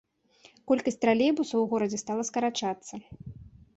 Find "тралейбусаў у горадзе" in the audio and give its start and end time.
1.05-1.99